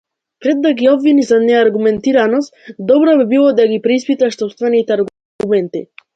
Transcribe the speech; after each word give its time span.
Пред 0.39 0.61
да 0.61 0.93
обвиниш 0.93 1.27
за 1.31 1.37
неаргументираност, 1.41 2.53
добро 2.91 3.15
би 3.19 3.25
било 3.27 3.53
да 3.53 3.67
ги 3.67 3.81
преиспиташ 3.81 4.37
сопствените 4.37 4.93
аргументи. 4.97 5.87